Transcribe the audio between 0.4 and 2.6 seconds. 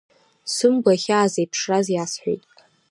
Сымгәа ахьаа зеиԥшраз иасҳәеит.